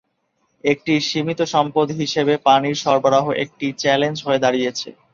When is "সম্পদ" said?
1.53-1.87